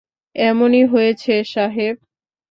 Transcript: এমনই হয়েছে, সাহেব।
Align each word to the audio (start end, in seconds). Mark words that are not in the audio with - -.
এমনই 0.35 0.83
হয়েছে, 0.85 1.33
সাহেব। 1.43 1.95